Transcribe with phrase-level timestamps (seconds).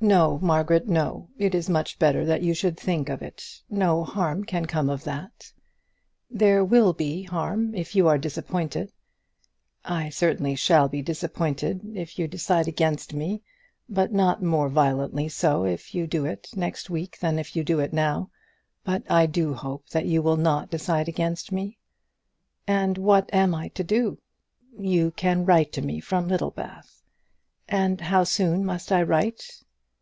[0.00, 1.26] "No, Margaret, no.
[1.38, 3.62] It is much better that you should think of it.
[3.68, 5.50] No harm can come of that."
[6.30, 8.92] "There will be harm if you are disappointed."
[9.84, 13.42] "I certainly shall be disappointed if you decide against me;
[13.88, 17.80] but not more violently so, if you do it next week than if you do
[17.80, 18.30] it now.
[18.84, 21.76] But I do hope that you will not decide against me."
[22.68, 24.18] "And what am I to do?"
[24.78, 27.02] "You can write to me from Littlebath."
[27.68, 29.64] "And how soon must I write?"